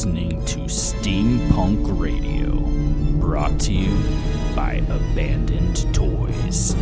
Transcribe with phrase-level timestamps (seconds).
[0.00, 2.58] listening to Steampunk Radio,
[3.20, 3.94] brought to you
[4.56, 6.74] by Abandoned Toys.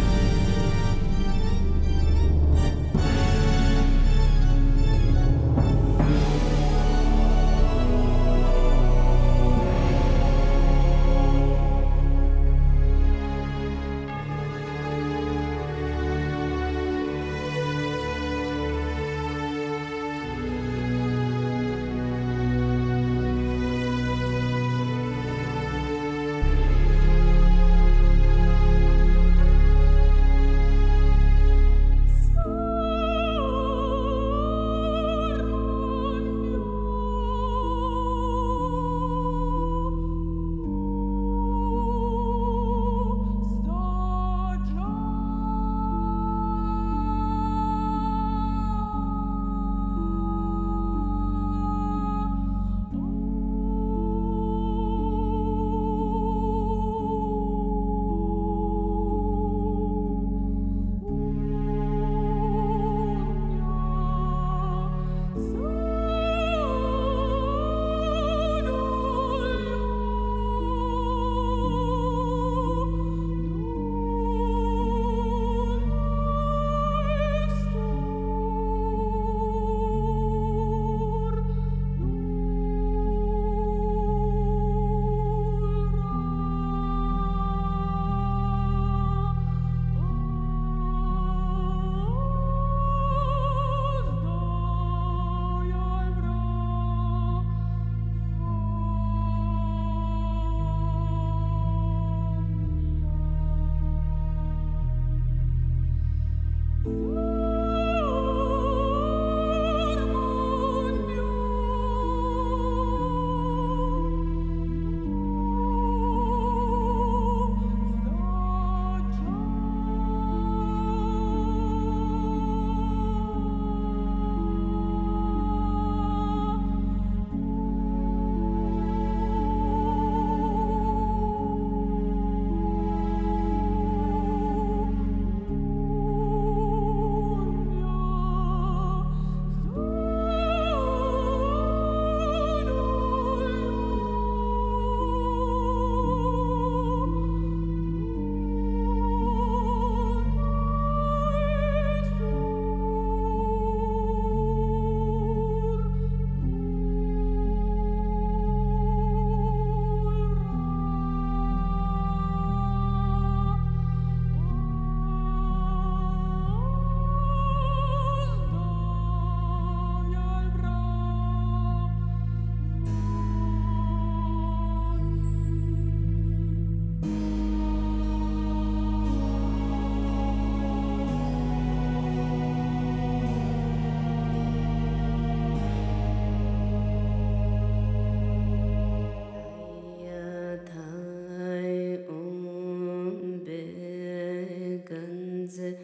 [195.59, 195.77] z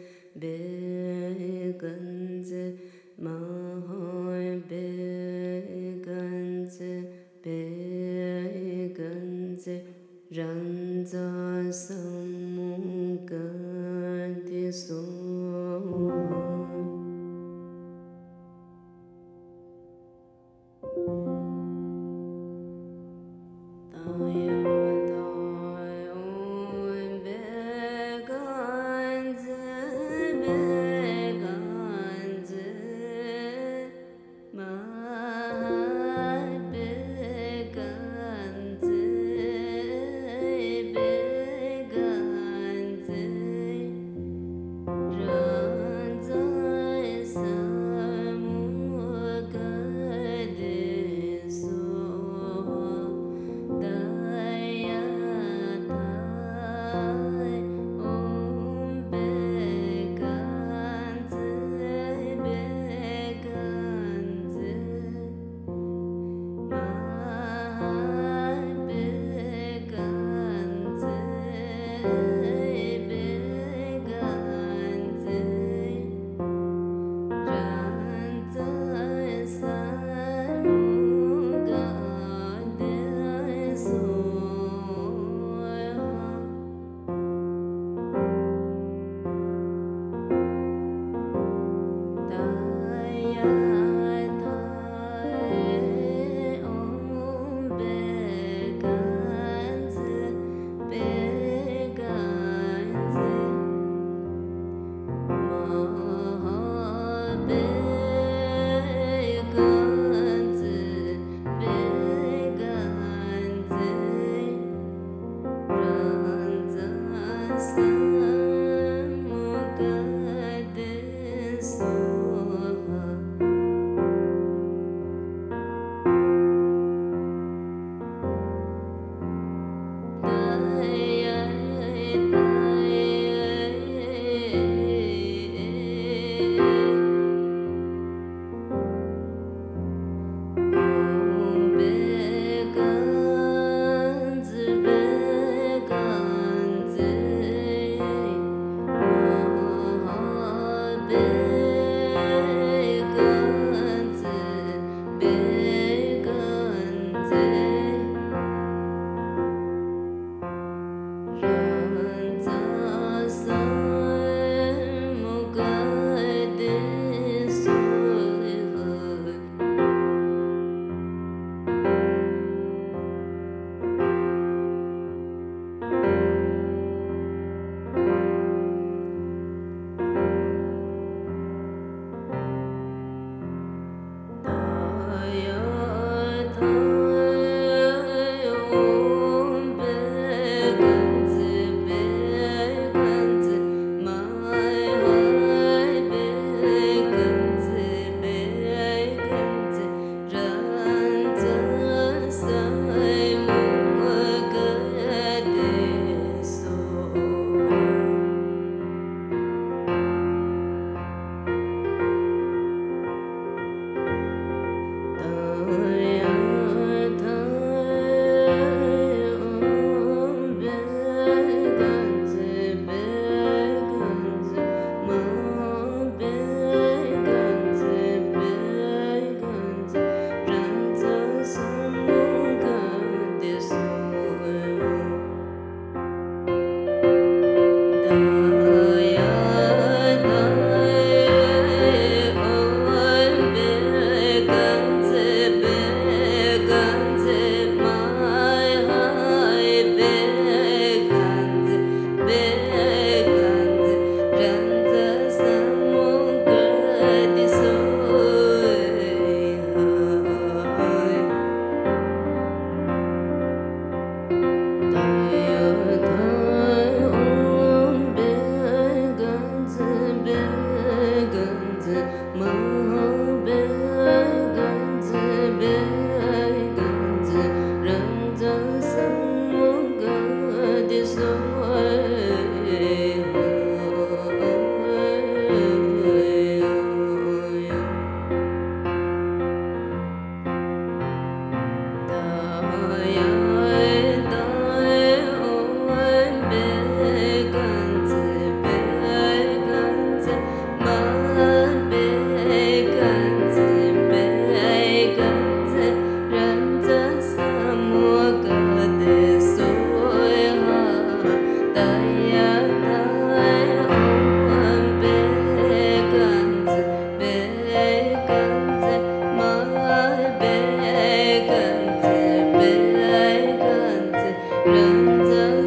[324.95, 325.64] 选择。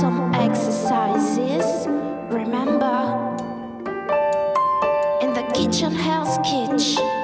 [0.00, 1.86] some exercises.
[2.30, 2.96] Remember,
[5.20, 7.19] in the kitchen, hell's kitchen.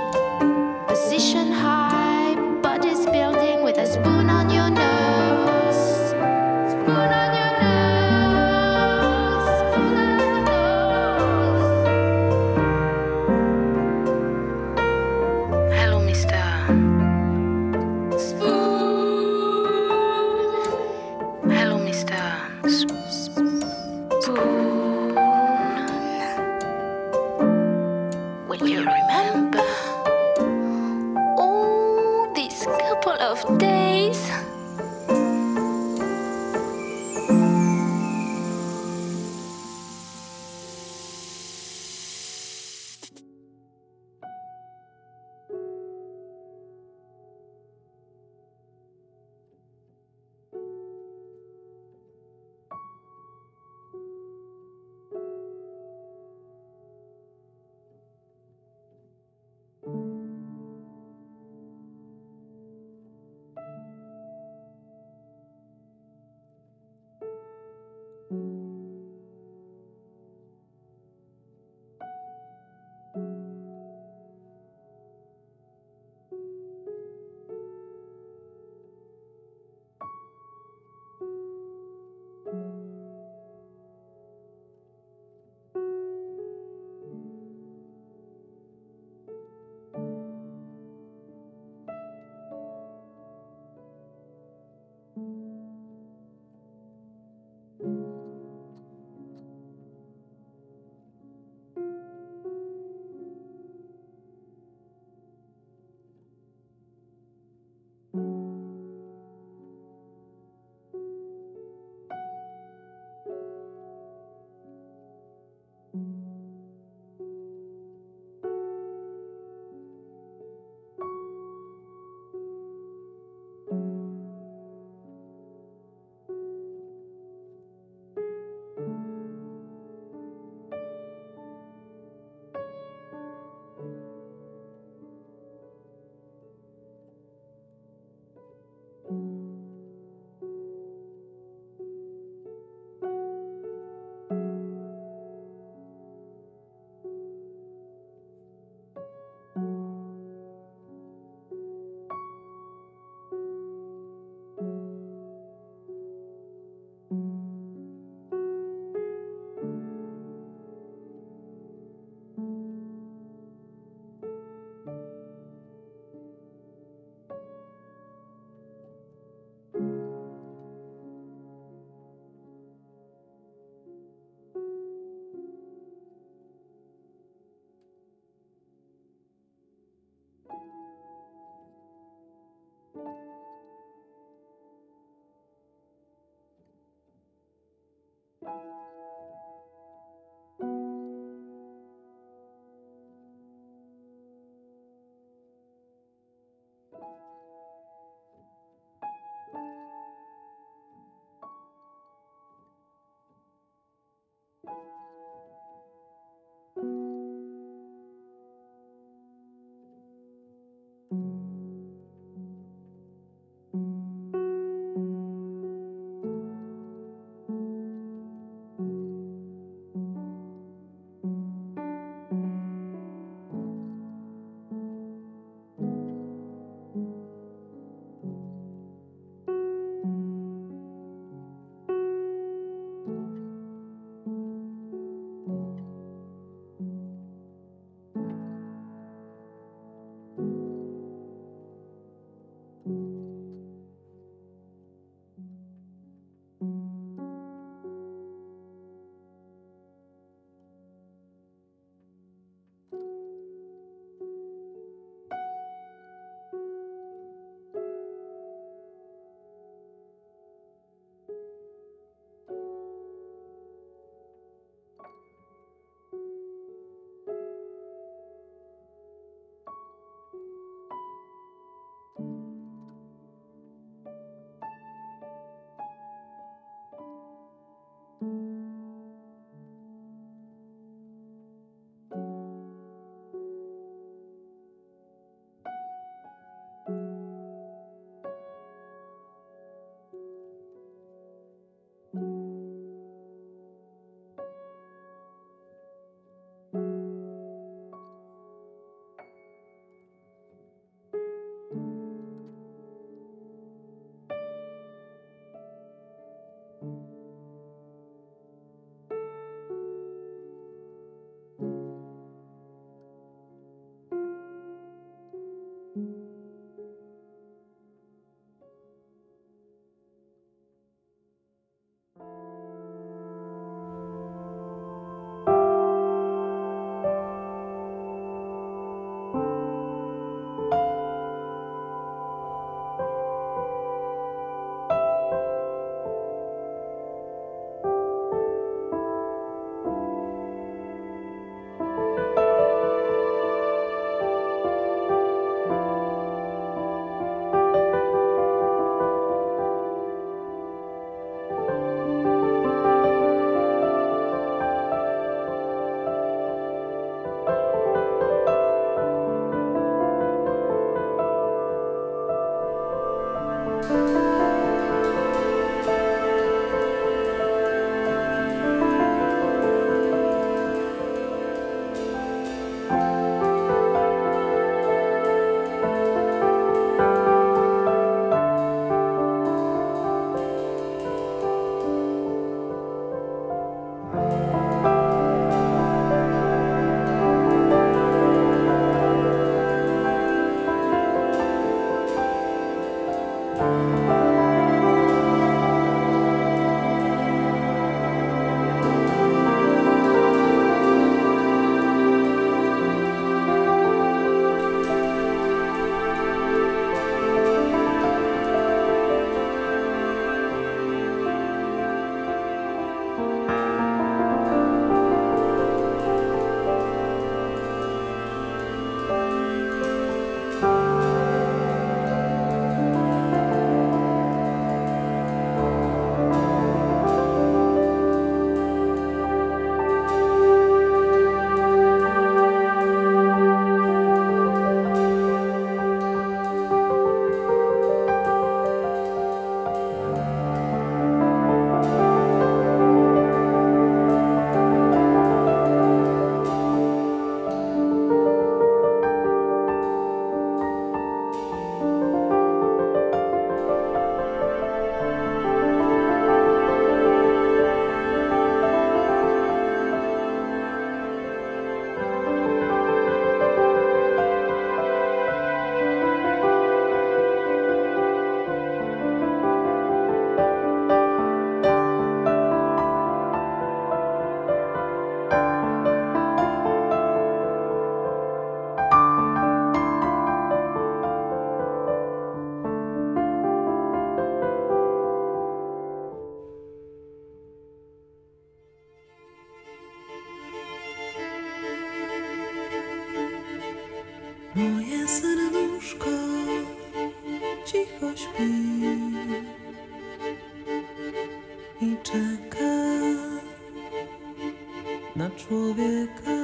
[505.48, 506.37] Człowieka.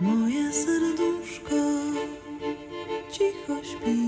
[0.00, 1.60] Moje serduszko
[3.10, 4.00] cicho śpi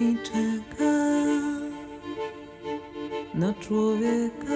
[0.00, 0.94] i czeka
[3.34, 4.53] na człowieka.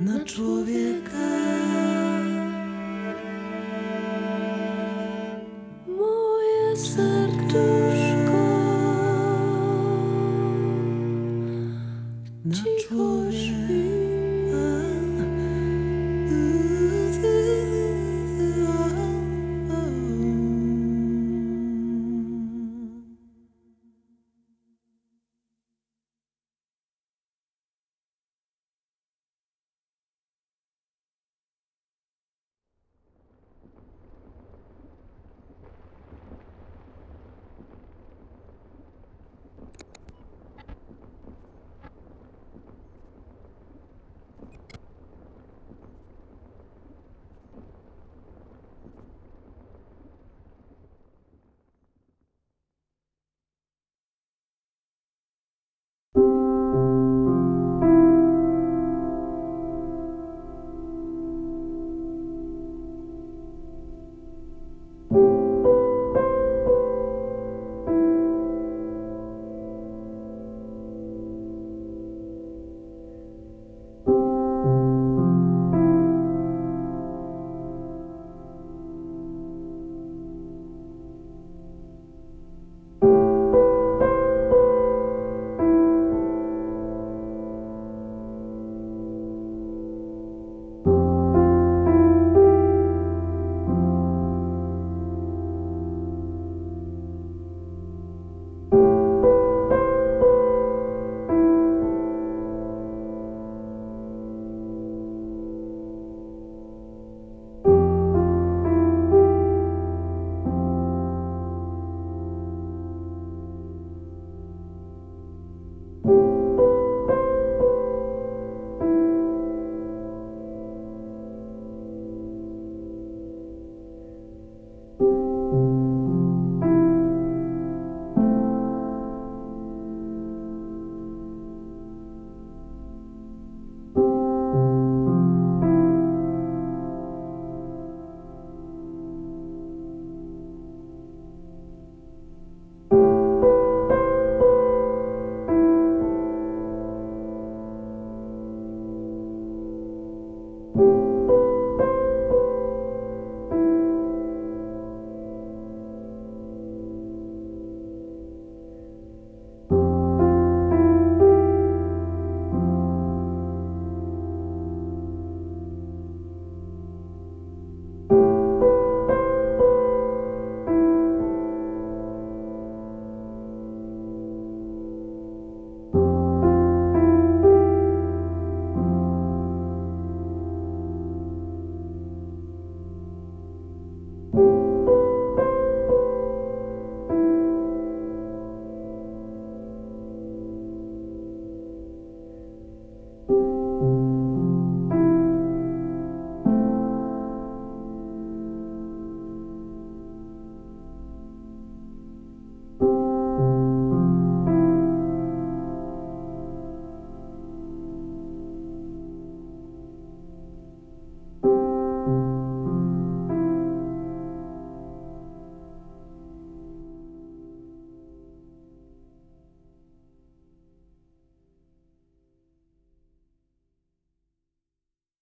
[0.00, 1.26] Na człowieka.